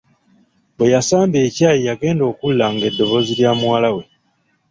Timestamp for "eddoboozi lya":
2.89-3.51